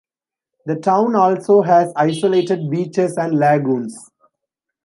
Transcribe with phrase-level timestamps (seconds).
[0.65, 3.93] The town also has isolated beaches and lagoons.